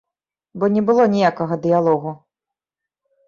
[0.61, 2.13] Бо не было ніякага дыялогу.